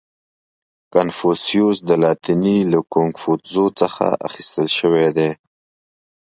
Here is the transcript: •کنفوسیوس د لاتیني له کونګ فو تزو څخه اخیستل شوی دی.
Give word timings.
•کنفوسیوس 0.93 1.77
د 1.87 1.89
لاتیني 2.03 2.57
له 2.71 2.79
کونګ 2.91 3.13
فو 3.21 3.31
تزو 3.41 3.65
څخه 3.79 4.05
اخیستل 4.27 4.67
شوی 4.79 5.07
دی. 5.17 5.29